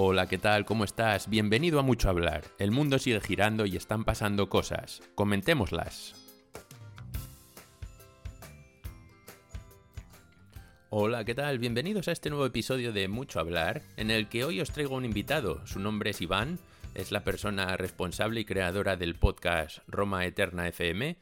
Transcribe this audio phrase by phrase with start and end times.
[0.00, 0.64] Hola, ¿qué tal?
[0.64, 1.28] ¿Cómo estás?
[1.28, 2.44] Bienvenido a Mucho Hablar.
[2.60, 5.02] El mundo sigue girando y están pasando cosas.
[5.16, 6.14] Comentémoslas.
[10.90, 11.58] Hola, ¿qué tal?
[11.58, 15.04] Bienvenidos a este nuevo episodio de Mucho Hablar, en el que hoy os traigo un
[15.04, 15.66] invitado.
[15.66, 16.60] Su nombre es Iván,
[16.94, 21.16] es la persona responsable y creadora del podcast Roma Eterna FM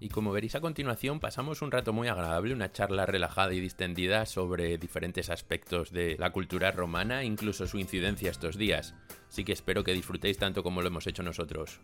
[0.00, 4.26] y como veréis a continuación, pasamos un rato muy agradable, una charla relajada y distendida
[4.26, 8.94] sobre diferentes aspectos de la cultura romana, incluso su incidencia estos días.
[9.28, 11.80] Así que espero que disfrutéis tanto como lo hemos hecho nosotros.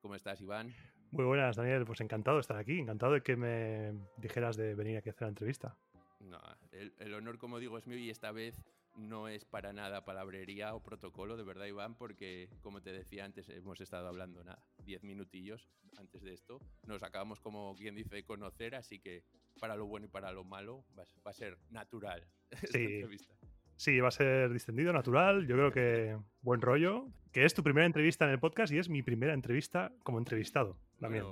[0.00, 0.72] ¿Cómo estás, Iván?
[1.10, 1.84] Muy buenas, Daniel.
[1.84, 5.26] Pues encantado de estar aquí, encantado de que me dijeras de venir aquí a hacer
[5.26, 5.76] la entrevista.
[6.20, 6.40] No,
[6.72, 8.62] el, el honor, como digo, es mío y esta vez
[8.98, 13.48] no es para nada palabrería o protocolo, de verdad, Iván, porque como te decía antes,
[13.48, 16.60] hemos estado hablando nada, diez minutillos antes de esto.
[16.86, 19.24] Nos acabamos, como quien dice, conocer, así que
[19.60, 23.34] para lo bueno y para lo malo va, a ser natural esta entrevista.
[23.76, 25.46] Sí, va a ser distendido, natural.
[25.46, 27.06] Yo creo que buen rollo.
[27.32, 30.76] Que es tu primera entrevista en el podcast y es mi primera entrevista como entrevistado.
[30.98, 31.24] También.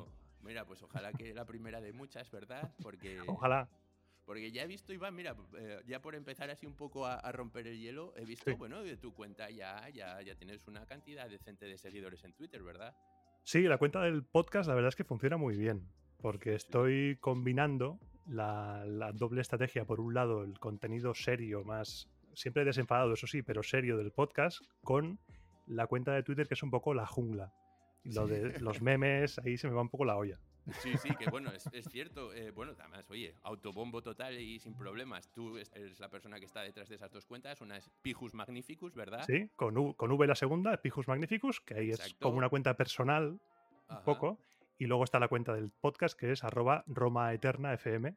[0.43, 2.73] mira, pues ojalá que la primera de muchas, ¿verdad?
[2.83, 3.19] Porque.
[3.27, 3.69] Ojalá.
[4.27, 7.69] Porque ya he visto, Iván, mira, eh, ya por empezar así un poco a, romper
[7.69, 11.67] el hielo, he visto, bueno, de tu cuenta ya, ya, ya tienes una cantidad decente
[11.67, 12.95] de seguidores en Twitter, ¿verdad?
[13.45, 15.89] Sí, la cuenta del podcast la verdad es que funciona muy bien,
[16.21, 22.65] porque estoy combinando la, la, doble estrategia, por un lado, el contenido serio, más siempre
[22.65, 25.21] desenfadado, eso sí, pero serio del podcast, con
[25.69, 27.53] la cuenta de Twitter que es un poco la jungla.
[28.03, 30.39] Lo de los memes, ahí se me va un poco la olla.
[30.81, 32.33] Sí, sí, que bueno, es, cierto.
[32.35, 35.31] Eh, bueno, además, oye, autobombo total y sin problemas.
[35.33, 37.61] Tú eres la persona que está detrás de esas dos cuentas.
[37.61, 39.25] Una es Pijus Magnificus, ¿verdad?
[39.27, 42.77] Sí, con, U, con V la segunda, Pijus Magnificus, que ahí es como una cuenta
[42.77, 43.41] personal,
[43.89, 44.39] un poco.
[44.79, 48.15] Y luego está la cuenta del podcast, que es arroba Roma Eterna FM.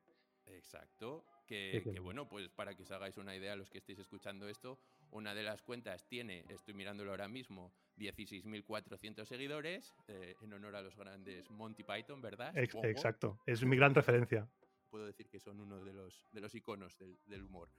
[0.47, 1.23] Exacto.
[1.49, 4.77] Que, que, bueno, pues para que os hagáis una idea, los que estéis escuchando esto,
[5.09, 10.83] una de las cuentas tiene, estoy mirándolo ahora mismo, 16.400 seguidores, eh, en honor a
[10.83, 12.55] los grandes Monty Python, ¿verdad?
[12.55, 14.47] exacto, es mi gran referencia.
[14.91, 17.69] Puedo decir que son uno de los, de los iconos del, humor.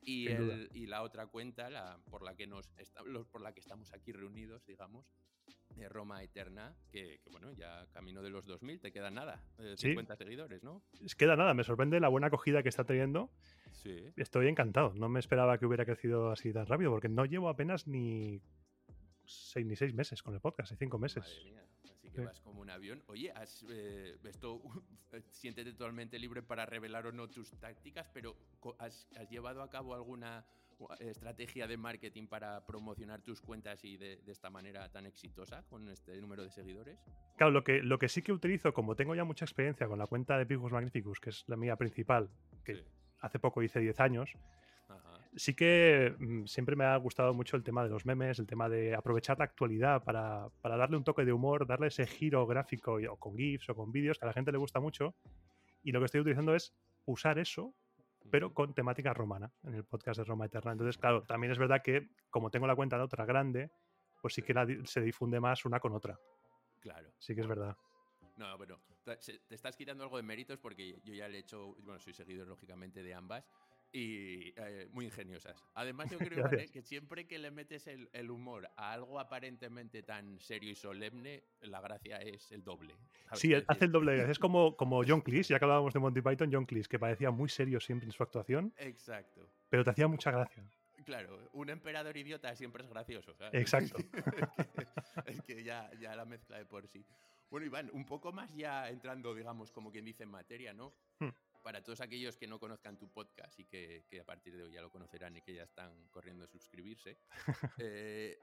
[0.00, 2.70] Y, el, y, la otra cuenta, la, por, la que nos
[3.32, 5.04] por la que estamos aquí reunidos, digamos,
[5.74, 9.44] de Roma Eterna, que, bueno, ya camino de los 2000, te queda nada,
[9.76, 10.82] 50 eh, seguidores, ¿no?
[11.04, 13.30] Es queda nada, me sorprende la buena acogida que está teniendo.
[13.72, 14.12] Sí.
[14.16, 17.86] Estoy encantado, no me esperaba que hubiera crecido así tan rápido, porque no llevo apenas
[17.86, 18.40] ni
[19.24, 21.24] seis, ni seis meses con el podcast, hay cinco meses.
[21.24, 23.02] Madre mía, así que vas como un avión.
[23.06, 24.62] Oye, has, eh, esto,
[25.30, 28.36] siéntete totalmente libre para revelar o no tus tácticas, pero
[28.78, 30.46] ¿has, has llevado a cabo alguna
[31.00, 36.20] estrategia de marketing para promocionar tus cuentas y de, esta manera tan exitosa con este
[36.20, 36.98] número de seguidores?
[37.36, 40.06] Claro, lo que, lo que sí que utilizo, como tengo ya mucha experiencia con la
[40.06, 42.30] cuenta de Pijos Magnificus, que es la mía principal,
[42.64, 42.84] que
[43.20, 44.36] hace poco hice 10 años,
[45.36, 48.68] sí que mm, siempre me ha gustado mucho el tema de los memes, el tema
[48.68, 52.98] de aprovechar la actualidad para, para darle un toque de humor, darle ese giro gráfico
[53.10, 55.14] o con GIFs o con vídeos que a la gente le gusta mucho.
[55.82, 57.74] Y lo que estoy utilizando es usar eso
[58.30, 60.72] pero con temática romana, en el podcast de Roma Eterna.
[60.72, 63.70] Entonces, claro, también es verdad que como tengo la cuenta de otra grande,
[64.20, 64.54] pues sí que
[64.84, 66.18] se difunde más una con otra.
[66.80, 67.10] Claro.
[67.18, 67.76] Sí que es verdad.
[68.36, 71.98] No, bueno, te estás quitando algo de méritos porque yo ya le he hecho, bueno,
[71.98, 73.44] soy seguidor lógicamente de ambas
[73.96, 75.64] y eh, muy ingeniosas.
[75.72, 76.18] Además, yo
[76.50, 81.44] creo que siempre que le metes el, humor a algo aparentemente tan serio y solemne,
[81.62, 82.94] la gracia es el doble.
[83.32, 84.30] Sí, hace el doble.
[84.30, 87.30] Es como, como John Cleese, ya que hablábamos de Monty Python, John Cleese, que parecía
[87.30, 88.74] muy serio siempre en su actuación.
[88.76, 89.48] Exacto.
[89.70, 90.62] Pero te hacía mucha gracia.
[91.06, 93.34] Claro, un emperador idiota siempre es gracioso.
[93.52, 93.96] Exacto.
[95.26, 97.06] es que, ya, ya la mezcla de por sí.
[97.48, 100.92] Bueno, Iván, un poco más ya entrando, digamos, como quien dice en materia, ¿no?
[101.18, 101.30] Hmm
[101.66, 104.80] para todos aquellos que no conozcan tu podcast y que, a partir de hoy ya
[104.80, 107.18] lo conocerán y que ya están corriendo a suscribirse,
[107.78, 108.38] eh,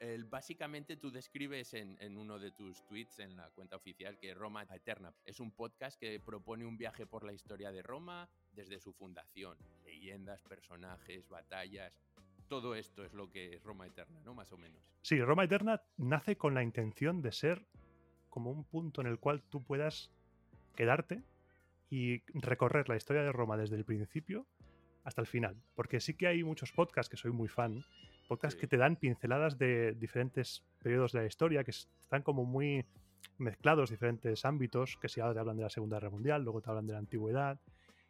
[0.00, 4.66] el, básicamente tú describes en, uno de tus tweets en la cuenta oficial que Roma
[4.74, 8.92] Eterna es un podcast que propone un viaje por la historia de Roma desde su
[8.92, 11.92] fundación, leyendas, personajes, batallas.
[12.48, 14.34] Todo esto es lo que es Roma Eterna, ¿no?
[14.34, 14.82] Más o menos.
[15.02, 17.64] Sí, Roma Eterna nace con la intención de ser
[18.28, 20.10] como un punto en el cual tú puedas
[20.74, 21.22] quedarte
[21.90, 24.46] y recorrer la historia de Roma desde el principio
[25.04, 25.56] hasta el final.
[25.74, 27.84] Porque sí que hay muchos podcasts que soy muy fan,
[28.28, 32.84] podcasts que te dan pinceladas de diferentes periodos de la historia, que están como muy
[33.38, 36.70] mezclados, diferentes ámbitos, que si ahora te hablan de la Segunda Guerra Mundial, luego te
[36.70, 37.58] hablan de la Antigüedad.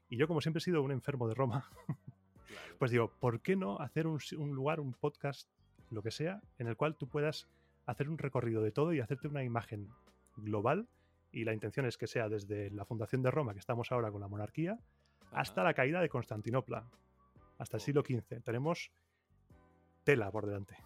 [0.09, 1.71] Y yo como siempre he sido un enfermo de Roma,
[2.79, 5.49] pues digo, ¿por qué no hacer un, un lugar, un podcast,
[5.91, 7.49] lo que sea, en el cual tú puedas
[7.87, 9.89] hacer un recorrido de todo y hacerte una imagen
[10.37, 10.89] global
[11.33, 14.21] y la intención es que sea desde la fundación de Roma, que estamos ahora con
[14.21, 14.79] la monarquía,
[15.33, 16.89] hasta la caída de Constantinopla.
[17.59, 18.43] hasta el siglo XV.
[18.43, 18.93] Tenemos
[20.05, 20.77] tela por delante.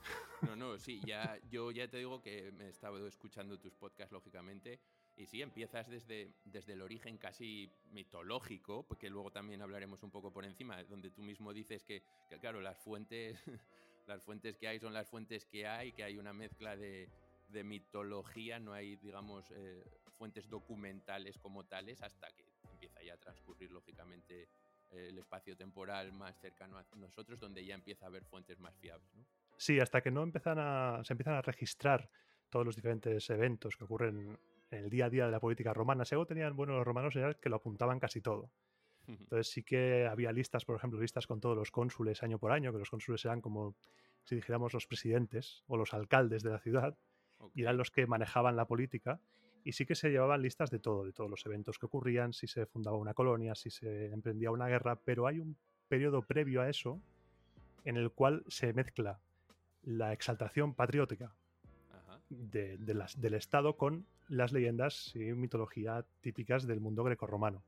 [0.42, 4.12] No, no, sí, ya, yo ya te digo que me he estado escuchando tus podcasts,
[4.12, 4.80] lógicamente,
[5.16, 10.32] y sí, empiezas desde, desde el origen casi mitológico, porque luego también hablaremos un poco
[10.32, 13.38] por encima, donde tú mismo dices que, que claro, las fuentes,
[14.06, 17.08] las fuentes que hay son las fuentes que hay, que hay una mezcla de,
[17.50, 19.84] de mitología, no hay, digamos, eh,
[20.22, 24.48] fuentes documentales como tales, hasta que empieza ya a transcurrir, lógicamente,
[24.92, 29.12] el espacio temporal más cercano a nosotros, donde ya empieza a haber fuentes más fiables.
[29.16, 29.24] ¿no?
[29.56, 32.08] Sí, hasta que no empiezan a, se empiezan a registrar
[32.50, 34.38] todos los diferentes eventos que ocurren
[34.70, 36.04] en el día a día de la política romana.
[36.04, 38.52] Si algo tenían bueno los romanos era que lo apuntaban casi todo.
[39.08, 42.70] Entonces sí que había listas, por ejemplo, listas con todos los cónsules año por año,
[42.70, 43.74] que los cónsules eran como,
[44.22, 46.96] si dijéramos, los presidentes o los alcaldes de la ciudad,
[47.56, 49.20] y eran los que manejaban la política.
[49.64, 52.46] Y sí que se llevaban listas de todo, de todos los eventos que ocurrían, si
[52.46, 55.56] se fundaba una colonia, si se emprendía una guerra, pero hay un
[55.88, 57.00] periodo previo a eso
[57.84, 59.20] en el cual se mezcla
[59.82, 61.34] la exaltación patriótica
[62.28, 67.62] de, las, del Estado con las leyendas y mitología típicas del mundo grecorromano.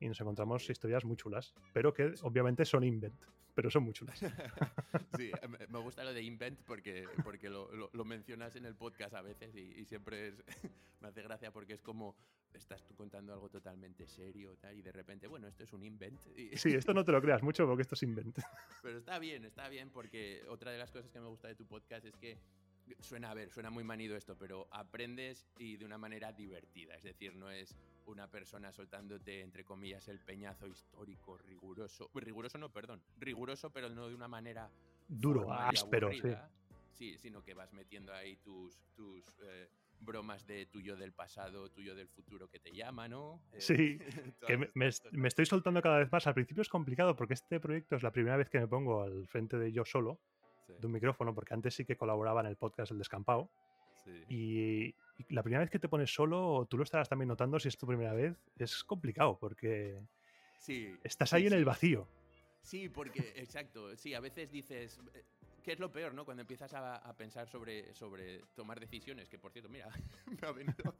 [0.00, 3.22] Y nos encontramos historias muy chulas, pero que obviamente son invent
[3.54, 4.18] pero son muy chulas.
[5.18, 5.30] sí,
[5.68, 9.54] me gusta lo de invent porque, porque lo, lo, mencionas en el podcast a veces
[9.54, 10.44] y, siempre es,
[11.00, 12.16] me hace gracia porque es como
[12.54, 16.18] estás tú contando algo totalmente serio tal, y de repente, bueno, esto es un invent.
[16.56, 18.40] Sí, esto no te lo creas mucho porque esto es invent.
[18.82, 21.66] Pero está bien, está bien porque otra de las cosas que me gusta de tu
[21.66, 22.38] podcast es que
[22.98, 26.94] suena a ver, suena muy manido esto, pero aprendes y de una manera divertida.
[26.94, 27.76] Es decir, no es
[28.10, 32.10] una persona soltándote, entre comillas, el peñazo histórico riguroso.
[32.14, 33.02] Riguroso no, perdón.
[33.18, 34.70] Riguroso, pero no de una manera...
[35.08, 36.34] Duro, áspero, sí.
[36.92, 39.68] Sí, sino que vas metiendo ahí tus, tus eh,
[40.00, 43.40] bromas de tuyo del pasado, tuyo del futuro que te llama, ¿no?
[43.52, 43.98] Eh, sí,
[44.46, 46.26] que me, estoy soltando cada vez más.
[46.26, 49.26] Al principio es complicado porque este proyecto es la primera vez que me pongo al
[49.28, 50.20] frente de yo solo,
[50.68, 53.50] de un micrófono, porque antes sí que colaboraba en el podcast El Descampado.
[54.28, 54.94] Y,
[55.28, 57.86] la primera vez que te pones solo, tú lo estarás también notando si es tu
[57.86, 60.00] primera vez, es complicado porque
[60.58, 62.08] sí, estás ahí en el vacío.
[62.62, 65.24] Sí, porque, exacto, sí, a veces dices, eh,
[65.62, 66.24] ¿qué es lo peor, no?
[66.24, 69.88] Cuando empiezas a, pensar sobre, sobre tomar decisiones, que por cierto, mira,
[70.40, 70.94] me ha venido,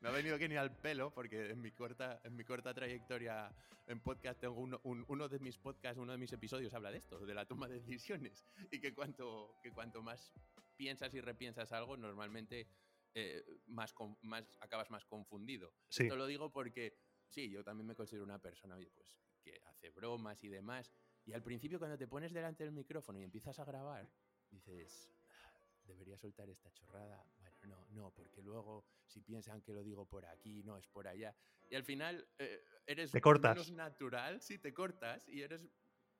[0.00, 3.52] me ha venido que ni al pelo, porque en mi corta, en mi corta trayectoria
[3.86, 7.24] en podcast tengo uno, uno de mis podcasts, uno de mis episodios habla de esto,
[7.24, 10.32] de la toma de decisiones, y que cuanto, que cuanto más
[10.76, 12.66] piensas y repiensas algo, normalmente
[13.14, 15.72] eh, más, más, acabas más confundido.
[15.88, 19.90] Esto lo digo porque, sí, yo también me considero una persona, oye, pues que hace
[19.90, 20.90] bromas y demás.
[21.24, 24.10] Y al principio cuando te pones delante del micrófono y empiezas a grabar,
[24.50, 25.52] dices, ah,
[25.84, 27.24] debería soltar esta chorrada.
[27.38, 31.06] Bueno, no, no, porque luego si piensan que lo digo por aquí, no, es por
[31.06, 31.36] allá.
[31.70, 33.56] Y al final eh, eres te cortas.
[33.56, 35.66] menos natural, sí, te cortas y eres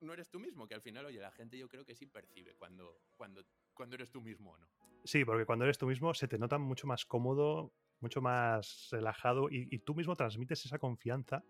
[0.00, 2.54] no eres tú mismo, que al final, oye, la gente yo creo que sí percibe
[2.54, 4.68] cuando, cuando, cuando eres tú mismo o no.
[5.04, 9.48] Sí, porque cuando eres tú mismo se te nota mucho más cómodo, mucho más relajado
[9.50, 11.44] y, tú mismo transmites esa confianza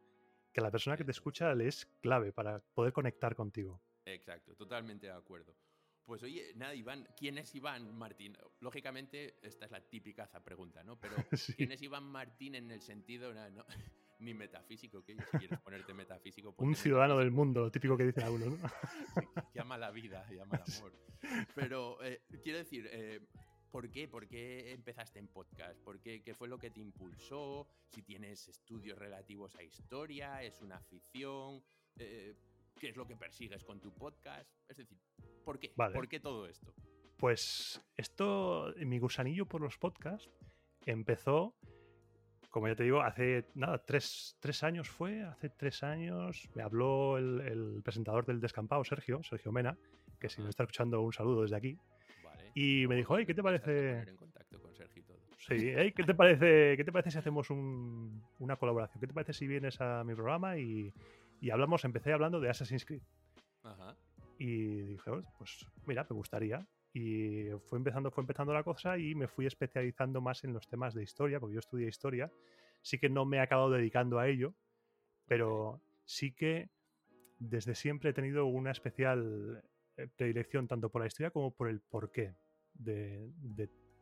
[0.52, 3.80] que a la persona que te escucha le es clave para poder conectar contigo.
[4.04, 5.56] Exacto, totalmente de acuerdo.
[6.04, 8.36] Pues oye, nada, Iván, ¿quién es Iván Martín?
[8.60, 10.98] Lógicamente, esta es la típica pregunta, ¿no?
[11.00, 11.16] Pero
[11.56, 13.64] ¿quién es Iván Martín en el sentido, no,
[14.18, 16.54] ni metafísico, que si quieres ponerte metafísico?
[16.58, 18.56] Un ciudadano del mundo, lo típico que dice a uno, ¿no?
[19.52, 20.92] que ama la vida y ama el amor.
[21.54, 23.20] Pero eh, quiero decir, eh,
[23.74, 24.06] ¿por qué?
[24.06, 25.76] ¿Por qué empezaste en podcast?
[25.80, 26.22] ¿Por qué?
[26.22, 27.66] ¿Qué fue lo que te impulsó?
[27.88, 31.60] Si tienes estudios relativos a historia, es una afición,
[31.98, 32.36] eh,
[32.78, 34.48] ¿qué es lo que persigues con tu podcast?
[34.68, 34.96] Es decir,
[35.44, 35.72] ¿por qué?
[35.74, 36.72] ¿Por qué todo esto?
[37.16, 40.30] Pues esto, mi gusanillo por los podcasts
[40.86, 41.56] empezó
[42.50, 47.80] como ya te digo, hace nada, tres, años fue, hace tres años me habló el,
[47.82, 49.76] presentador del descampado, Sergio, Sergio Mena,
[50.20, 51.76] que si me está escuchando un saludo desde aquí.
[52.54, 54.00] Y me dijo, ¿qué te parece?
[54.08, 55.18] En contacto con Sergio todo.
[55.38, 56.76] Sí, ¿qué te parece?
[56.76, 59.00] ¿Qué te parece si hacemos una colaboración?
[59.00, 60.92] ¿Qué te parece si vienes a mi programa y,
[61.52, 61.84] hablamos?
[61.84, 63.02] Empecé hablando de Assassin's Creed.
[63.64, 63.96] Ajá.
[64.38, 66.66] Y dije, pues mira, me gustaría.
[66.92, 70.94] Y fue empezando, fue empezando la cosa y me fui especializando más en los temas
[70.94, 72.30] de historia, porque yo estudié historia.
[72.82, 74.54] Sí que no me he acabado dedicando a ello,
[75.26, 76.70] pero sí que
[77.38, 79.64] desde siempre he tenido una especial
[79.96, 82.34] eh, predilección tanto por la historia como por el porqué
[82.74, 83.30] de,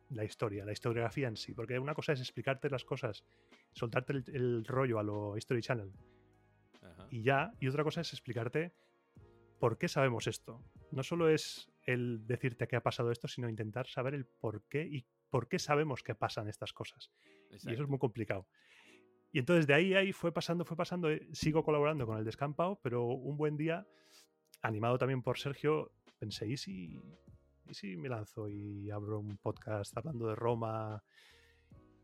[0.09, 1.53] la historia, la historiografía en sí.
[1.53, 3.23] Porque una cosa es explicarte las cosas,
[3.71, 5.91] soltarte el, rollo a lo History Channel
[7.09, 8.73] y ya, y otra cosa es explicarte
[9.59, 10.63] por qué sabemos esto.
[10.91, 14.83] No solo es el decirte que ha pasado esto, sino intentar saber el por qué
[14.83, 17.11] y por qué sabemos que pasan estas cosas.
[17.49, 18.47] Y eso es muy complicado.
[19.31, 21.09] Y entonces de ahí ahí fue pasando, fue pasando.
[21.09, 23.87] Eh, sigo colaborando con el descampado, pero un buen día
[24.61, 27.01] animado también por Sergio, pensé, ¿y si,
[27.67, 31.03] ¿y si me lanzo y abro un podcast hablando de Roma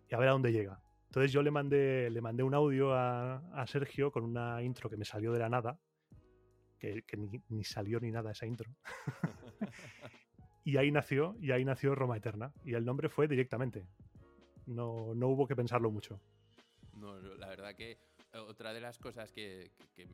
[0.09, 0.81] y a ver a dónde llega?
[1.05, 4.97] Entonces yo le mandé, le mandé un audio a, a Sergio con una intro que
[4.97, 5.79] me salió de la nada,
[6.77, 8.71] que, que ni, ni, salió ni nada esa intro.
[10.63, 12.53] y ahí nació, y ahí nació Roma Eterna.
[12.63, 13.87] Y el nombre fue directamente.
[14.67, 16.21] No, no hubo que pensarlo mucho.
[16.93, 17.97] No, la verdad que
[18.33, 20.07] otra de las cosas que, que, que,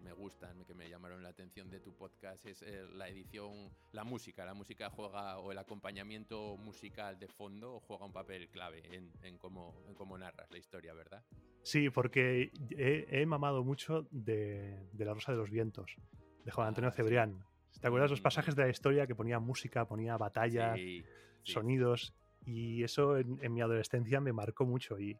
[0.00, 4.04] me gustan, que me llamaron la atención de tu podcast es eh, la edición, la
[4.04, 4.44] música.
[4.44, 9.38] La música juega, o el acompañamiento musical de fondo, juega un papel clave en, en,
[9.38, 11.22] cómo, en cómo, narras la historia, ¿verdad?
[11.62, 15.96] Sí, porque he, he mamado mucho de, de, La Rosa de los Vientos,
[16.44, 17.44] de Juan Antonio ah, Cebrián.
[17.70, 17.80] Sí.
[17.80, 21.02] ¿Te acuerdas los pasajes de la historia que ponía música, ponía batalla, sí,
[21.42, 21.52] sí.
[21.52, 22.14] sonidos?
[22.44, 24.98] Y eso en, en, mi adolescencia me marcó mucho.
[24.98, 25.16] Y,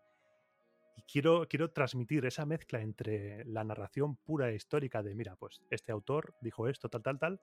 [0.97, 5.63] y quiero, quiero transmitir esa mezcla entre la narración pura e histórica de, mira, pues
[5.71, 7.41] este autor dijo esto, tal, tal, tal,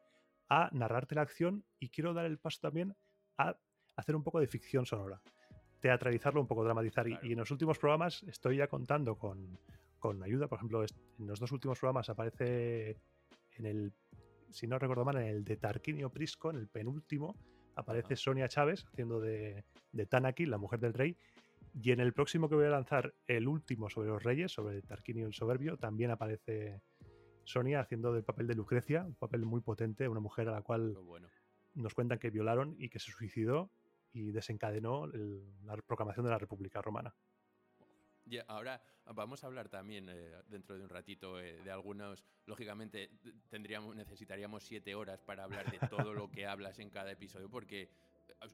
[0.49, 2.95] a narrarte la acción y quiero dar el paso también
[3.37, 3.55] a
[3.95, 5.21] hacer un poco de ficción sonora,
[5.79, 7.05] teatralizarlo un poco, dramatizar.
[7.05, 7.25] Claro.
[7.25, 9.59] Y, y, en los últimos programas estoy ya contando con,
[9.99, 12.97] con ayuda, por ejemplo, en los dos últimos programas aparece
[13.57, 13.93] en el,
[14.51, 17.35] si no recuerdo mal, en el de Tarquinio Prisco, en el penúltimo,
[17.75, 21.17] aparece Sonia Chávez haciendo de, de Tanaki, la mujer del rey,
[21.73, 25.27] y en el próximo que voy a lanzar, el último sobre los reyes, sobre Tarquinio
[25.27, 26.81] el Soberbio, también aparece
[27.43, 30.93] Sonia haciendo del papel de Lucrecia, un papel muy potente, una mujer a la cual
[31.03, 31.29] bueno.
[31.75, 33.71] nos cuentan que violaron y que se suicidó
[34.11, 37.13] y desencadenó el, la proclamación de la República Romana.
[38.25, 38.81] Y ahora
[39.15, 42.23] vamos a hablar también eh, dentro de un ratito eh, de algunos.
[42.45, 43.09] Lógicamente
[43.49, 47.89] tendríamos, necesitaríamos siete horas para hablar de todo lo que hablas en cada episodio, porque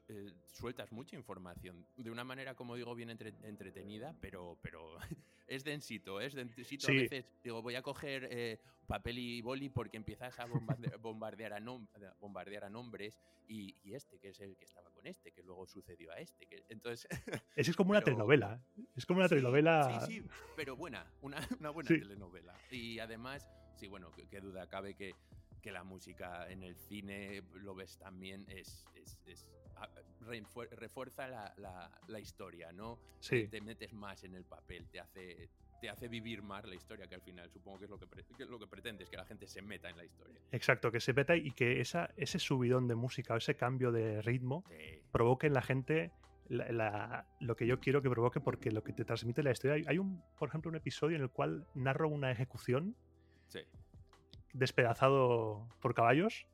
[0.08, 4.96] eh, sueltas mucha información de una manera, como digo, bien entre, entretenida, pero, pero
[5.46, 6.86] es densito, es densito.
[6.86, 6.96] Sí.
[6.96, 11.52] A veces digo, voy a coger eh, papel y boli porque empiezas a bombardear, bombardear,
[11.52, 11.86] a, nom
[12.20, 15.66] bombardear a nombres y, y, este, que es el que estaba con este, que luego
[15.66, 16.46] sucedió a este.
[16.46, 17.06] Que, entonces,
[17.56, 18.60] es, es como una telenovela,
[18.96, 20.00] es como una sí, telenovela.
[20.06, 22.00] Sí, sí, pero buena, una, una buena sí.
[22.00, 22.54] telenovela.
[22.70, 25.14] Y además, sí, bueno, qué duda cabe que
[25.66, 29.44] que la música en el cine lo ves también es, es, es
[30.76, 33.00] refuerza la, la, la, historia, ¿no?
[33.18, 33.48] Sí.
[33.48, 35.48] Te metes más en el papel, te hace,
[35.80, 38.44] te hace vivir más la historia, que al final supongo que es lo que, que
[38.44, 40.40] es lo que pretendes, que la gente se meta en la historia.
[40.52, 44.22] Exacto, que se meta y que esa, ese subidón de música o ese cambio de
[44.22, 45.02] ritmo sí.
[45.10, 46.12] provoque en la gente
[46.46, 49.84] la, la, lo que yo quiero que provoque porque lo que te transmite la historia.
[49.88, 52.94] Hay un, por ejemplo, un episodio en el cual narro una ejecución
[53.48, 53.60] sí.
[54.56, 56.46] Despedazado por caballos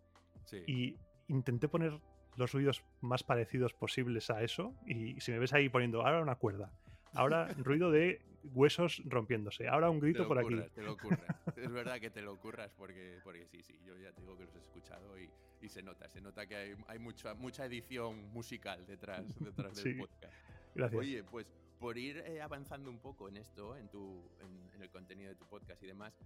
[0.45, 0.63] sí.
[0.67, 0.97] y
[1.29, 2.01] intenté poner
[2.37, 4.75] los ruidos más parecidos posibles a eso.
[4.87, 6.73] Y si me ves ahí poniendo ahora una cuerda,
[7.15, 8.23] ahora ruido de
[8.55, 10.75] huesos rompiéndose, ahora un grito por ocurras, aquí.
[10.75, 11.21] Te lo ocurras.
[11.57, 14.45] es verdad que te lo ocurras porque, porque sí, sí, yo ya te digo que
[14.45, 15.31] los he escuchado y,
[15.61, 19.99] y se nota, se nota que hay, hay mucha, mucha edición musical detrás, detrás del
[19.99, 20.35] podcast.
[20.75, 21.01] Gracias.
[21.01, 21.47] Oye, pues
[21.79, 25.37] por ir eh, avanzando un poco en esto, en, tu, en, en el contenido de
[25.37, 26.17] tu podcast y demás,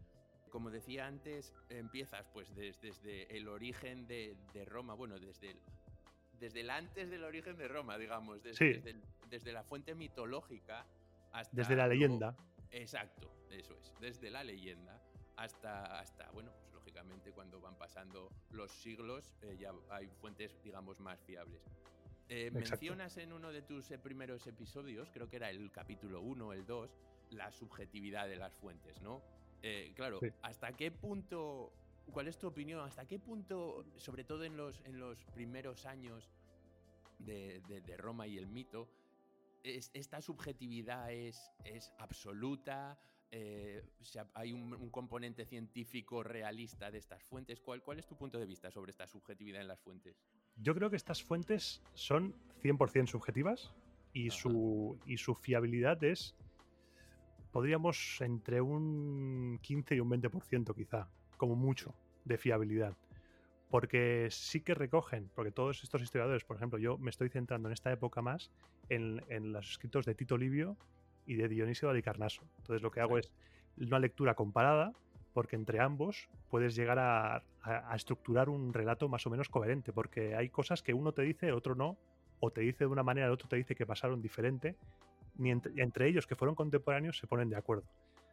[0.51, 5.61] como decía antes, empiezas pues desde, desde el origen de, de, Roma, bueno, desde el,
[6.39, 8.73] desde el antes del origen de Roma, digamos, desde, sí.
[8.79, 10.87] desde, el, desde la fuente mitológica
[11.33, 11.57] hasta...
[11.57, 12.33] Desde la leyenda.
[12.33, 15.01] Luego, exacto, eso es, desde la leyenda
[15.37, 21.01] hasta, hasta bueno, pues lógicamente cuando van pasando los siglos eh, ya hay fuentes, digamos,
[21.01, 21.63] más fiables.
[22.29, 26.49] Eh, mencionas en uno de tus eh, primeros episodios, creo que era el capítulo 1
[26.49, 26.91] o el 2,
[27.31, 29.23] la subjetividad de las fuentes, ¿no?
[29.63, 30.29] Eh, claro, sí.
[30.43, 31.73] ¿hasta qué punto
[32.13, 32.81] ¿Cuál es tu opinión?
[32.81, 36.31] ¿Hasta qué punto, sobre todo en los, en los primeros años
[37.19, 38.89] de, de, de Roma y el mito,
[39.63, 42.99] es, esta subjetividad es, es absoluta?
[43.33, 43.83] Eh,
[44.35, 47.61] ¿Hay un, un, componente científico realista de estas fuentes?
[47.61, 50.17] ¿Cuál, ¿Cuál es tu punto de vista sobre esta subjetividad en las fuentes?
[50.57, 53.73] Yo creo que estas fuentes son 100% subjetivas
[54.13, 56.37] y su, y su fiabilidad es,
[57.57, 61.09] podríamos, entre un 15 y un 20% quizá
[61.39, 61.95] como mucho,
[62.27, 62.95] de fiabilidad.
[63.71, 67.73] Porque sí que recogen, porque todos estos historiadores, por ejemplo, yo me estoy centrando en
[67.73, 68.51] esta época más
[68.91, 70.77] en, en los escritos de Tito Livio
[71.25, 72.43] y de Dionisio de Alicarnaso.
[72.59, 73.33] Entonces lo que hago es
[73.79, 74.93] una lectura comparada,
[75.33, 79.95] porque entre ambos puedes llegar a, a, a, estructurar un relato más o menos coherente,
[79.95, 81.97] porque hay cosas que uno te dice, otro no,
[82.39, 84.77] o te dice de una manera, el otro te dice que pasaron diferente,
[85.39, 87.85] ni entre, entre ellos que fueron contemporáneos se ponen de acuerdo.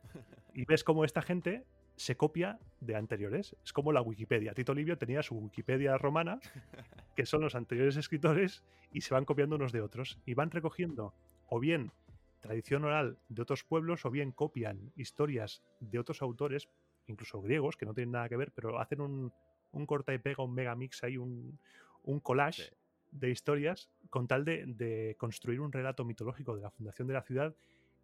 [0.55, 3.55] Y ves cómo esta gente se copia de anteriores.
[3.63, 4.53] Es como la Wikipedia.
[4.53, 6.39] Tito Livio tenía su Wikipedia romana,
[7.15, 10.19] que son los anteriores escritores, y se van copiando unos de otros.
[10.25, 11.13] Y van recogiendo
[11.47, 11.91] o bien
[12.39, 16.67] tradición oral de otros pueblos, o bien copian historias de otros autores,
[17.07, 19.31] incluso griegos, que no tienen nada que ver, pero hacen un,
[19.71, 21.57] un corta y pega, un mega mix, hay un,
[22.03, 22.73] un collage
[23.11, 27.23] de historias con tal de, de, construir un relato mitológico de la fundación de la
[27.23, 27.55] ciudad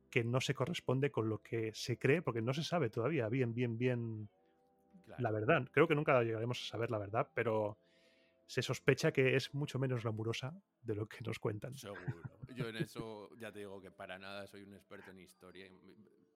[0.09, 3.53] que no se corresponde con lo que se cree, porque no se sabe todavía bien,
[3.53, 4.27] bien, bien
[5.05, 5.21] claro.
[5.21, 5.69] la verdad.
[5.71, 7.77] Creo que nunca llegaremos a saber la verdad, pero
[8.47, 11.77] se sospecha que es mucho menos glamurosa de lo que nos cuentan.
[11.77, 12.01] Seguro.
[12.55, 15.69] Yo en eso ya te digo que para nada soy un experto en historia.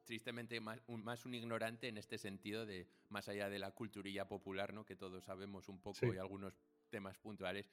[0.06, 4.28] Tristemente más un, más un ignorante en este sentido de más allá de la culturilla
[4.28, 4.86] popular, ¿no?
[4.86, 6.12] Que todos sabemos un poco sí.
[6.14, 6.62] y algunos
[6.92, 7.72] temas puntuales.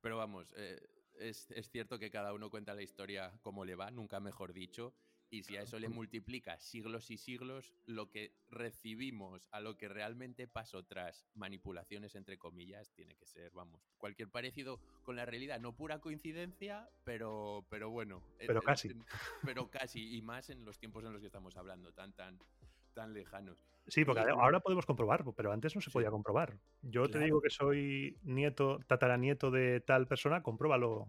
[0.00, 0.80] Pero vamos, eh,
[1.22, 4.94] es, es, cierto que cada uno cuenta la historia como le va, nunca mejor dicho.
[5.32, 9.88] Y si a eso le multiplica siglos y siglos, lo que recibimos a lo que
[9.88, 15.58] realmente pasó tras manipulaciones, entre comillas, tiene que ser, vamos, cualquier parecido con la realidad.
[15.58, 18.22] No pura coincidencia, pero, pero bueno.
[18.38, 18.90] Pero casi.
[19.42, 22.38] Pero casi, y más en los tiempos en los que estamos hablando, tan, tan,
[22.92, 23.58] tan lejanos.
[23.88, 26.56] Sí, porque ahora podemos comprobar, pero antes no se podía comprobar.
[26.82, 27.10] Yo claro.
[27.10, 31.08] te digo que soy nieto, tataranieto de tal persona, compruébalo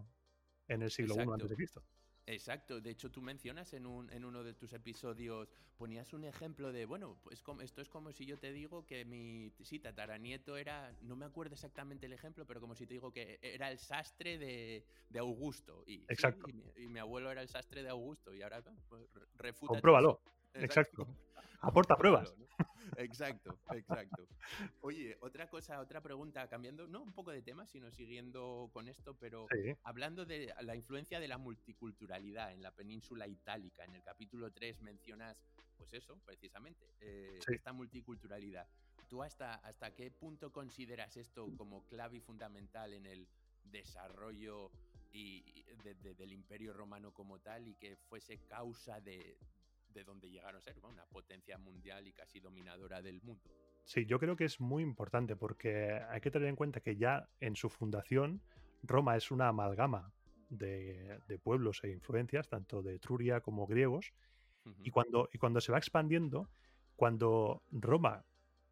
[0.68, 1.82] en el siglo I antes de Cristo.
[2.26, 6.72] Exacto, de hecho tú mencionas en, un, en uno de tus episodios, ponías un ejemplo
[6.72, 10.56] de, bueno, pues como, esto es como si yo te digo que mi, sí, tataranieto
[10.56, 13.78] era, no me acuerdo exactamente el ejemplo, pero como si te digo que era el
[13.78, 15.84] sastre de, de Augusto.
[15.86, 16.46] Y, Exacto.
[16.46, 19.02] Sí, y, mi, y, mi, abuelo era el sastre de Augusto y ahora pues,
[19.36, 19.72] refuta.
[19.72, 20.22] Compruébalo.
[20.54, 21.02] Exacto.
[21.02, 21.34] Exacto.
[21.66, 22.34] Aporta pruebas.
[22.36, 22.44] ¿no?
[22.96, 24.26] Exacto, exacto.
[24.82, 29.14] Oye, otra cosa, otra pregunta, cambiando, no un poco de tema, sino siguiendo con esto,
[29.14, 29.74] pero sí.
[29.82, 33.84] hablando de la influencia de la multiculturalidad en la península itálica.
[33.84, 35.36] En el capítulo 3 mencionas,
[35.76, 37.54] pues eso, precisamente, eh, sí.
[37.54, 38.68] esta multiculturalidad.
[39.08, 43.28] ¿Tú hasta, hasta qué punto consideras esto como clave y fundamental en el
[43.64, 44.70] desarrollo
[45.12, 49.36] y de, de, del imperio romano como tal y que fuese causa de,
[49.94, 53.50] de donde llegaron a ser, una potencia mundial y casi dominadora del mundo.
[53.84, 57.28] Sí, yo creo que es muy importante porque hay que tener en cuenta que ya
[57.40, 58.42] en su fundación
[58.82, 60.12] Roma es una amalgama
[60.48, 64.12] de, de pueblos e influencias, tanto de Etruria como griegos,
[64.64, 64.74] uh -huh.
[64.82, 66.48] y, cuando, y cuando se va expandiendo,
[66.96, 68.24] cuando Roma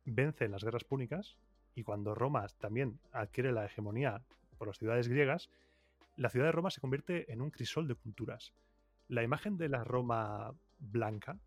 [0.05, 1.37] vence en las guerras púnicas
[1.75, 4.23] y cuando Roma también adquiere la hegemonía
[4.59, 5.49] por las ciudades griegas,
[6.17, 8.53] la ciudad de Roma se convierte en un crisol de culturas.
[9.09, 11.39] La imagen de la Roma blanca,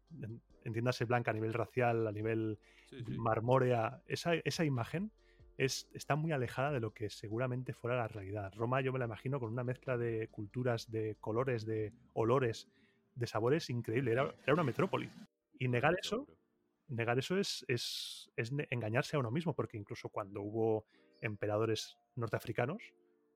[0.63, 2.57] entiéndase blanca a nivel racial, a nivel
[2.89, 3.17] sí, sí.
[3.17, 5.11] marmórea, esa, esa imagen
[5.57, 8.53] es, está muy alejada de lo que seguramente fuera la realidad.
[8.55, 12.67] Roma yo me la imagino con una mezcla de culturas, de colores, de olores,
[13.15, 14.11] de sabores increíble.
[14.11, 15.09] Era, era una metrópoli.
[15.59, 16.27] Y negar eso,
[16.87, 20.85] negar eso es, es, es engañarse a uno mismo, porque incluso cuando hubo
[21.21, 22.81] emperadores norteafricanos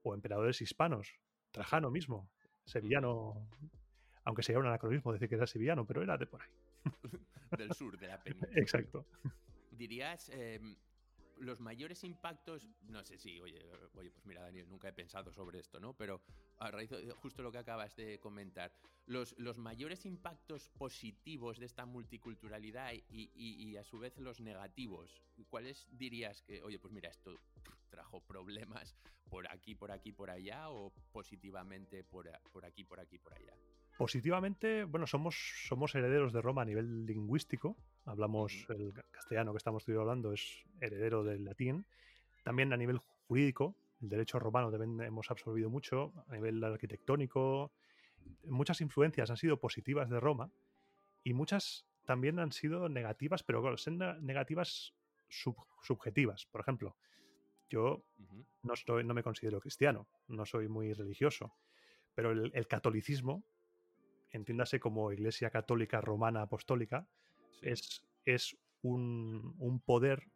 [0.03, 1.19] o emperadores hispanos,
[1.51, 2.29] Trajano mismo,
[2.65, 3.47] sevillano,
[4.23, 6.49] aunque sería un anacronismo decir que era sevillano, pero era de por ahí.
[7.57, 8.59] Del sur de la península.
[8.59, 9.05] Exacto.
[9.71, 10.59] Dirías, eh,
[11.39, 15.59] los mayores impactos, no sé si, oye, oye, pues mira, Daniel, nunca he pensado sobre
[15.59, 15.93] esto, ¿no?
[15.93, 16.21] Pero
[16.57, 18.71] a raíz de justo lo que acabas de comentar,
[19.05, 24.39] los, los mayores impactos positivos de esta multiculturalidad y, y, y, a su vez los
[24.39, 27.39] negativos, ¿cuáles dirías que, oye, pues mira, esto
[27.89, 28.95] trajo problemas
[29.29, 33.53] por aquí, por aquí, por allá o positivamente por, por aquí, por aquí, por allá?
[33.99, 35.35] Positivamente, bueno, somos,
[35.67, 37.75] somos herederos de Roma a nivel lingüístico.
[38.05, 41.85] Hablamos el castellano que estamos hablando, es heredero del latín.
[42.41, 46.13] También a nivel jurídico, el derecho romano también hemos absorbido mucho.
[46.29, 47.73] A nivel arquitectónico,
[48.45, 50.49] muchas influencias han sido positivas de Roma
[51.21, 54.93] y muchas también han sido negativas, pero claro, son negativas
[55.27, 56.45] sub, subjetivas.
[56.45, 56.95] Por ejemplo,
[57.69, 58.45] yo uh -huh.
[58.63, 61.53] no, estoy, no me considero cristiano, no soy muy religioso,
[62.15, 63.43] pero el, el catolicismo
[64.31, 67.07] entiéndase como Iglesia Católica Romana Apostólica,
[67.51, 67.69] sí.
[67.69, 70.27] es, es un, un, poder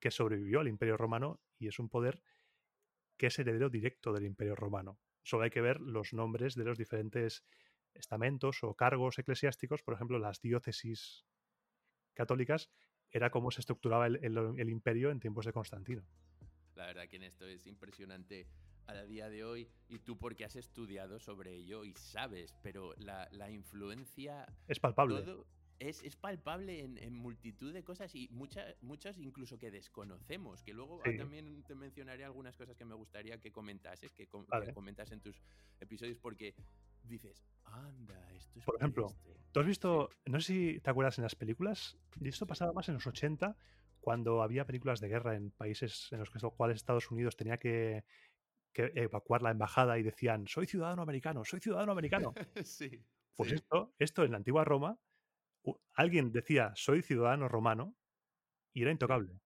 [0.00, 2.22] que sobrevivió al Imperio Romano y es un poder
[3.16, 4.98] que es heredero directo del Imperio Romano.
[5.22, 7.44] Solo hay que ver los nombres de los diferentes
[7.94, 11.24] estamentos o cargos eclesiásticos, por ejemplo, las diócesis
[12.14, 12.70] católicas,
[13.10, 16.02] era cómo se estructuraba el, el, el imperio en tiempos de Constantino.
[16.74, 18.48] La verdad que en esto es impresionante
[18.86, 23.28] a día de hoy y tú porque has estudiado sobre ello y sabes, pero la,
[23.32, 24.46] la influencia...
[24.68, 25.22] Es palpable.
[25.22, 25.46] Todo
[25.88, 30.72] es, es palpable en, en, multitud de cosas y muchas muchas incluso que desconocemos, que
[30.72, 31.16] luego sí.
[31.16, 34.66] también te mencionaré algunas cosas que me gustaría que comentases, que, com vale.
[34.66, 35.42] que comentas en tus
[35.80, 36.54] episodios, porque
[37.02, 38.64] dices, anda, esto es...
[38.64, 39.08] Por ejemplo,
[39.50, 40.30] tú has visto, sí.
[40.30, 43.56] no sé si te acuerdas en las películas, y esto pasaba más en los 80,
[44.00, 48.04] cuando había películas de guerra en países en los cuales Estados Unidos tenía que
[48.72, 52.32] que evacuar la embajada y decían, soy ciudadano americano, soy ciudadano americano.
[52.64, 53.04] sí.
[53.36, 53.54] Pues sí.
[53.56, 54.98] esto, esto en la antigua Roma,
[55.94, 57.96] alguien decía, soy ciudadano romano,
[58.74, 59.40] y era intocable.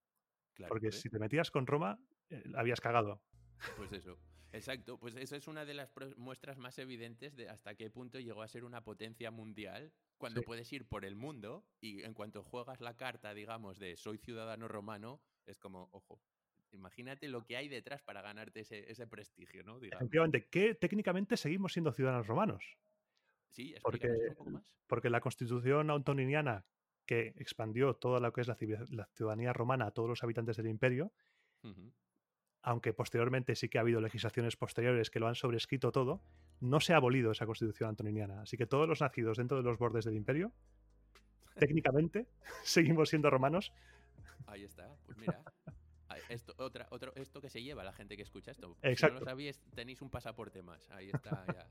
[0.69, 1.99] porque si te metías con Roma,
[2.31, 3.23] eh, habías cagado.
[3.77, 4.19] Pues eso.
[4.53, 8.43] Exacto, pues esa es una de las muestras más evidentes de hasta qué punto llegó
[8.43, 12.81] a ser una potencia mundial cuando puedes ir por el mundo y en cuanto juegas
[12.81, 16.23] la carta, digamos, de soy ciudadano romano, es como, ojo,
[16.77, 19.79] imagínate lo que hay detrás para ganarte ese, prestigio, ¿no?
[19.83, 22.77] Efectivamente, que técnicamente seguimos siendo ciudadanos romanos.
[23.51, 24.73] Sí, porque, un poco más.
[24.87, 26.65] Porque la constitución autoniniana
[27.07, 28.57] que expandió toda lo que es la,
[29.15, 31.13] ciudadanía romana a todos los habitantes del imperio,
[32.63, 36.23] aunque posteriormente sí que ha habido legislaciones posteriores que lo han sobrescrito todo,
[36.61, 38.43] no se ha abolido esa constitución antoniniana.
[38.43, 40.53] Así que todos los nacidos dentro de los bordes del imperio,
[41.59, 42.27] técnicamente,
[42.65, 43.73] seguimos siendo romanos.
[44.47, 45.43] Ahí está, pues mira.
[46.29, 48.77] Esto, otra, otro, esto que se lleva la gente que escucha esto.
[48.83, 49.07] Exacto.
[49.07, 50.91] Si no lo sabéis, tenéis un pasaporte más.
[50.91, 51.67] Ahí está ya.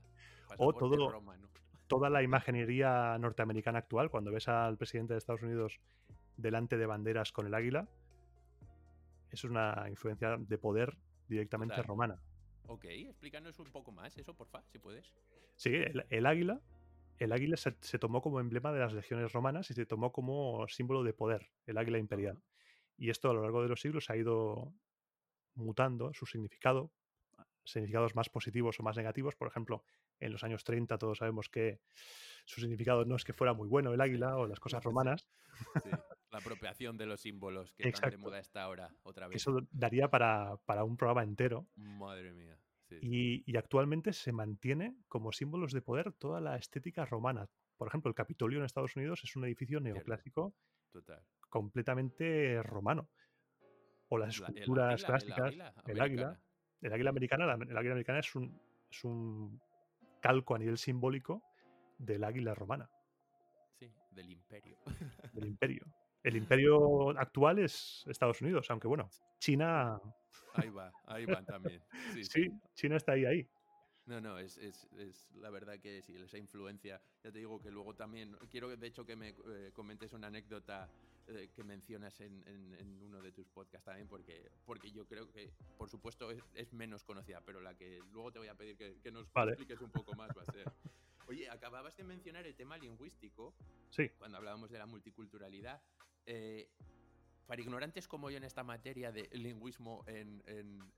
[0.58, 1.22] o todo,
[1.86, 5.80] toda la imaginería norteamericana actual, cuando ves al presidente de Estados Unidos
[6.36, 7.88] delante de banderas con el águila,
[9.30, 10.96] es una influencia de poder
[11.28, 12.18] directamente romana.
[12.68, 15.14] Ok, explícanos un poco más eso, porfa, si puedes.
[15.54, 16.60] Sí, el, águila,
[17.18, 21.02] el águila se, tomó como emblema de las legiones romanas y se tomó como símbolo
[21.04, 22.42] de poder, el águila imperial.
[22.96, 24.72] Y esto a lo largo de los siglos ha ido
[25.54, 26.92] mutando su significado,
[27.64, 29.34] significados más positivos o más negativos.
[29.34, 29.84] Por ejemplo,
[30.20, 31.80] en los años 30 todos sabemos que
[32.44, 35.28] su significado no es que fuera muy bueno el águila o las cosas romanas.
[36.30, 39.36] la apropiación de los símbolos que tan de moda está ahora, otra vez.
[39.36, 41.66] Eso daría para, un programa entero.
[41.76, 42.58] Madre mía.
[43.00, 47.48] y, actualmente se mantiene como símbolos de poder toda la estética romana.
[47.76, 50.54] Por ejemplo, el Capitolio en Estados Unidos es un edificio neoclásico
[51.48, 53.08] completamente romano.
[54.08, 55.52] O las esculturas clásicas,
[55.86, 56.40] el águila,
[56.80, 59.60] el águila, americana, el águila americana es un, es un
[60.20, 61.42] calco a nivel simbólico
[61.98, 62.88] del águila romana.
[63.78, 64.78] Sí, del imperio.
[65.32, 65.86] Del imperio.
[66.22, 70.00] El imperio actual es Estados Unidos, aunque bueno, China.
[70.54, 71.82] Ahí va, ahí van también.
[72.30, 73.48] Sí, China está ahí, ahí.
[74.06, 77.00] No, no, es, es, es, la verdad que sí, esa influencia.
[77.24, 80.88] Ya te digo que luego también, quiero de hecho que me eh, comentes una anécdota
[81.26, 85.52] eh, que mencionas en, en, uno de tus podcasts también, porque, porque yo creo que,
[85.76, 89.10] por supuesto, es, menos conocida, pero la que luego te voy a pedir que, que
[89.10, 90.70] nos expliques un poco más va a ser.
[91.26, 93.54] Oye, acababas de mencionar el tema lingüístico.
[93.90, 94.08] Sí.
[94.18, 95.82] Cuando hablábamos de la multiculturalidad.
[96.26, 96.68] Eh,
[97.46, 100.42] para ignorantes como yo en esta materia de lingüismo en,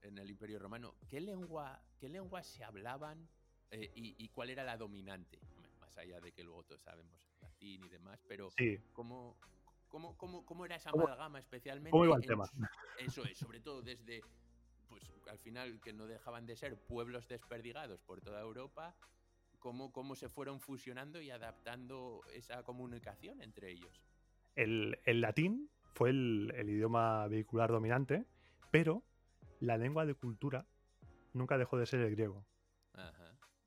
[0.00, 3.28] el Imperio Romano, ¿qué lengua, qué lenguas se hablaban
[3.70, 5.38] eh, y, cuál era la dominante?
[5.80, 8.50] Más allá de que luego todos sabemos latín y demás, pero
[8.92, 9.37] ¿cómo,
[9.88, 11.90] cómo, cómo, era esa amalgama especialmente?
[11.90, 12.50] ¿Cómo iba el tema?
[12.98, 14.22] Eso es, sobre todo desde,
[14.88, 18.96] pues al final que no dejaban de ser pueblos desperdigados por toda Europa,
[19.58, 24.02] cómo, cómo se fueron fusionando y adaptando esa comunicación entre ellos.
[24.58, 28.27] El, latín fue el, idioma vehicular dominante,
[28.70, 29.03] pero
[29.61, 30.66] la lengua de cultura
[31.33, 32.46] nunca dejó de ser el griego.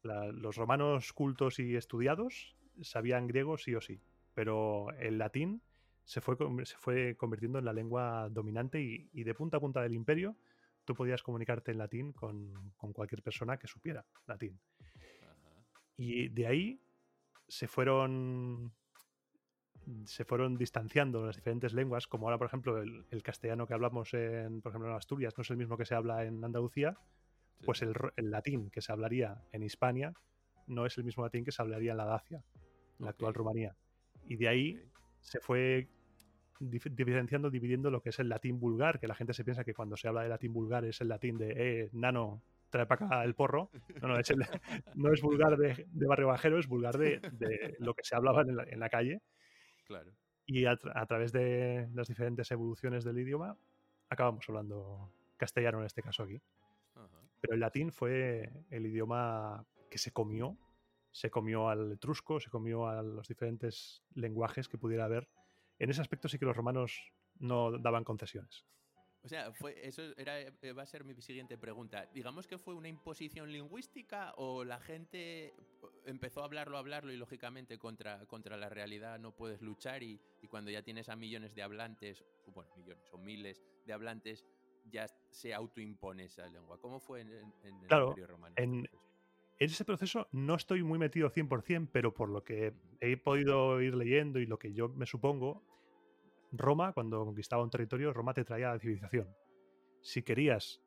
[0.03, 4.01] los romanos cultos y estudiados sabían griego sí o sí,
[4.33, 5.61] pero el latín
[6.03, 9.93] se fue, se fue convirtiendo en la lengua dominante y, de punta a punta del
[9.93, 10.35] imperio
[10.83, 14.59] tú podías comunicarte en latín con, con cualquier persona que supiera latín.
[15.95, 16.81] Y de ahí
[17.47, 18.73] se fueron
[20.05, 24.61] se fueron distanciando las diferentes lenguas, como ahora, por ejemplo, el, castellano que hablamos en,
[24.61, 26.97] por ejemplo, en Asturias no es el mismo que se habla en Andalucía,
[27.63, 30.13] pues el, latín que se hablaría en Hispania
[30.67, 32.43] no es el mismo latín que se hablaría en la Dacia,
[32.99, 33.75] en la actual Rumanía.
[34.25, 34.79] Y de ahí
[35.19, 35.87] se fue
[36.59, 39.97] diferenciando, dividiendo lo que es el latín vulgar, que la gente se piensa que cuando
[39.97, 43.35] se habla de latín vulgar es el latín de, eh, nano, trae para acá el
[43.35, 43.69] porro.
[44.01, 44.27] No, no, es,
[44.95, 48.89] no es vulgar de, barrio bajero, es vulgar de, lo que se hablaba en la,
[48.89, 49.21] calle.
[49.91, 50.13] Claro.
[50.45, 53.57] Y a, través de las diferentes evoluciones del idioma,
[54.09, 56.41] acabamos hablando castellano en este caso aquí.
[57.41, 60.55] Pero el latín fue el idioma que se comió,
[61.11, 65.27] se comió al etrusco, se comió a los diferentes lenguajes que pudiera haber.
[65.77, 68.63] En ese aspecto sí que los romanos no daban concesiones.
[69.23, 72.07] O sea, fue, eso era, eh, va a ser mi siguiente pregunta.
[72.13, 75.53] Digamos que fue una imposición lingüística o la gente
[76.05, 80.19] empezó a hablarlo, a hablarlo y lógicamente contra, contra la realidad no puedes luchar y,
[80.49, 84.45] cuando ya tienes a millones de hablantes, bueno, millones o miles de hablantes,
[84.85, 86.79] ya se autoimpone esa lengua.
[86.79, 88.55] ¿Cómo fue en, el Imperio Romano?
[88.57, 88.89] En,
[89.59, 93.93] en ese proceso no estoy muy metido 100%, pero por lo que he podido ir
[93.93, 95.63] leyendo y lo que yo me supongo,
[96.51, 99.27] Roma, cuando conquistaba un territorio, Roma te traía la civilización.
[100.01, 100.81] Si querías,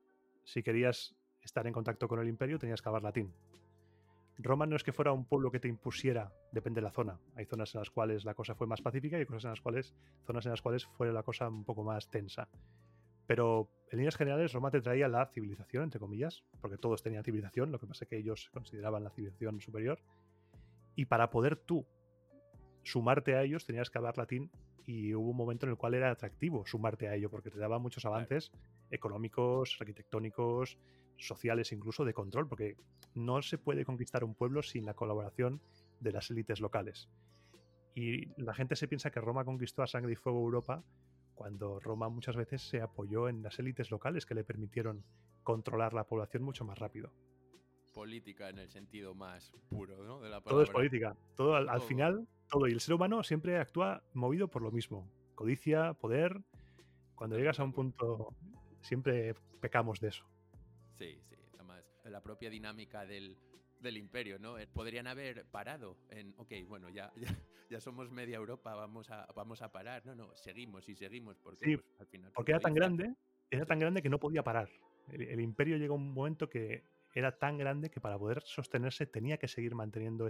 [0.45, 3.33] si querías estar en contacto con el imperio, tenías que hablar latín.
[4.39, 7.21] Roma no es que fuera un pueblo que te impusiera, depende de la zona.
[7.37, 9.95] Hay zonas en las cuales la cosa fue más pacífica y cosas en las cuales,
[10.27, 12.49] zonas en las cuales fue la cosa un poco más tensa.
[13.27, 17.71] Pero en líneas generales, Roma te traía la civilización, entre comillas, porque todos tenían civilización,
[17.71, 20.01] lo que pasa es que ellos consideraban la civilización superior.
[20.97, 21.87] Y para poder tú
[22.83, 24.51] sumarte a ellos, tenías que hablar latín
[24.87, 27.79] y hubo un momento en el cual era atractivo sumarte a ello, porque te daba
[27.79, 28.51] muchos avances
[28.91, 30.79] económicos, arquitectónicos,
[31.17, 32.77] sociales, incluso de control, porque
[33.15, 35.61] no se puede conquistar un pueblo sin la colaboración
[36.01, 37.09] de las élites locales.
[37.95, 40.83] Y la gente se piensa que Roma conquistó a sangre y fuego Europa
[41.35, 45.05] cuando Roma muchas veces se apoyó en las élites locales que le permitieron
[45.43, 47.13] controlar la población mucho más rápido.
[47.93, 50.21] Política en el sentido más puro, ¿no?
[50.21, 51.17] De la todo es política.
[51.37, 52.69] Todo al, final, todo.
[52.69, 55.11] Y el ser humano siempre actúa movido por lo mismo.
[55.35, 56.41] Codicia, poder.
[57.15, 58.35] Cuando llegas a un punto,
[58.81, 60.25] siempre pecamos de eso.
[60.97, 61.37] Sí, sí.
[61.55, 63.37] Además, la propia dinámica del,
[63.81, 64.59] del imperio, ¿no?
[64.59, 67.13] Eh, podrían haber parado en, ok, bueno, ya,
[67.71, 70.05] ya, somos media Europa, vamos a, vamos a parar.
[70.07, 71.39] No, no, seguimos y seguimos.
[71.39, 73.15] Porque, pues, al final, porque era tan grande,
[73.51, 74.69] era tan grande que no podía parar.
[75.13, 79.39] El, imperio llegó a un momento que era tan grande que para poder sostenerse tenía
[79.39, 80.27] que seguir manteniendo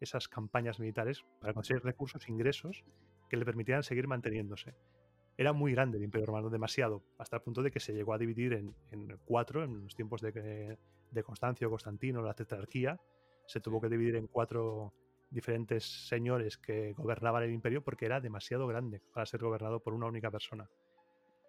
[0.00, 2.84] esas campañas militares para conseguir recursos, ingresos
[3.28, 4.74] que le permitieran seguir manteniéndose.
[5.36, 8.18] Era muy grande el Imperio Romano, demasiado, hasta el punto de que se llegó a
[8.18, 10.76] dividir en, en cuatro en los tiempos de,
[11.10, 13.00] de Constancio, Constantino, la tetrarquía,
[13.46, 14.92] se tuvo que dividir en cuatro
[15.30, 20.06] diferentes señores que gobernaban el imperio porque era demasiado grande para ser gobernado por una
[20.06, 20.68] única persona.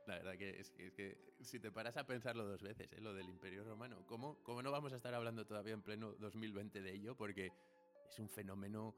[0.09, 2.99] La verdad que es, que, si te paras a pensarlo dos veces, ¿eh?
[2.99, 6.81] lo del imperio romano, ¿cómo, ¿cómo no vamos a estar hablando todavía en pleno 2020
[6.81, 7.15] de ello?
[7.15, 7.51] Porque
[8.09, 8.95] es un fenómeno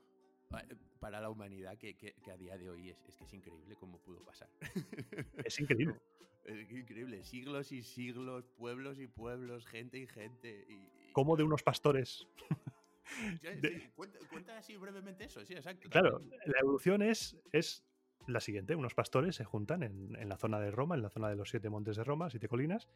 [1.02, 4.00] para la humanidad que, que, a día de hoy es, es, que es increíble cómo
[4.00, 4.48] pudo pasar.
[5.46, 6.00] Es increíble.
[6.46, 7.26] Es increíble.
[7.26, 10.66] Siglos y siglos, pueblos y pueblos, gente y gente.
[10.70, 12.26] Y, Como de unos pastores.
[14.30, 15.90] cuenta, así brevemente eso, sí, exacto.
[15.90, 17.84] Claro, la evolución es, es
[18.28, 18.76] la siguiente.
[18.76, 21.50] Unos pastores se juntan en, en, la zona de Roma, en la zona de los
[21.50, 22.90] siete montes de Roma, siete colinas,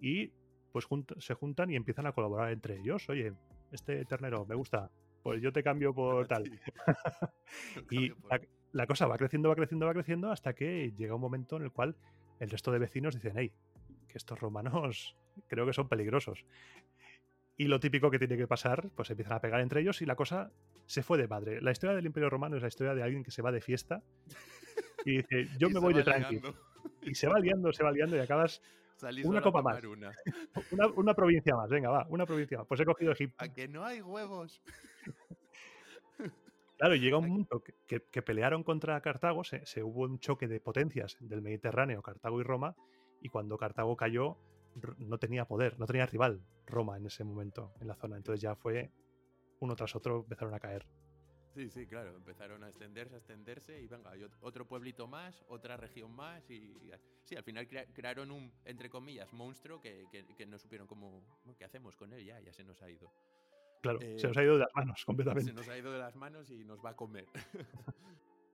[0.00, 0.32] y
[0.72, 0.86] pues
[1.18, 3.08] se juntan y empiezan a colaborar entre ellos.
[3.08, 3.32] Oye,
[3.72, 4.90] este ternero me gusta,
[5.22, 6.44] pues yo te cambio por tal.
[7.90, 8.12] y
[8.72, 11.72] la, cosa va creciendo, va creciendo, va creciendo hasta que llega un momento en el
[11.72, 11.96] cual
[12.40, 13.52] el resto de vecinos dicen, hey,
[14.06, 15.16] que estos romanos
[15.48, 16.44] creo que son peligrosos.
[17.56, 20.14] Y lo típico que tiene que pasar, pues empiezan a pegar entre ellos y la
[20.14, 20.52] cosa
[20.84, 21.60] se fue de madre.
[21.62, 24.02] La historia del Imperio Romano es la historia de alguien que se va de fiesta
[25.04, 26.40] y dice, yo me voy de tranqui.
[27.02, 28.60] Y se va liando, se va liando y acabas
[29.24, 29.82] una copa más.
[30.72, 30.86] Una.
[30.96, 31.14] una.
[31.14, 32.66] provincia más, venga, va, una provincia más.
[32.66, 33.44] Pues he cogido Egipto.
[33.44, 34.62] A que no hay huevos.
[36.78, 41.40] Claro, llega un punto que, pelearon contra Cartago, se, hubo un choque de potencias del
[41.40, 42.76] Mediterráneo, Cartago y Roma,
[43.22, 44.36] y cuando Cartago cayó
[44.98, 48.16] no tenía poder, no tenía rival Roma en ese momento en la zona.
[48.16, 48.90] Entonces ya fue
[49.60, 50.86] uno tras otro empezaron a caer.
[51.54, 56.14] Sí, sí, claro, empezaron a extenderse, a extenderse y venga, otro pueblito más, otra región
[56.14, 56.76] más y,
[57.24, 60.06] sí, al final crearon un, entre comillas, monstruo que,
[60.46, 61.22] no supieron cómo,
[61.56, 63.10] qué hacemos con él, ya, ya se nos ha ido.
[63.80, 65.50] Claro, se nos ha ido de las manos completamente.
[65.50, 67.26] Se nos ha ido de las manos y nos va a comer.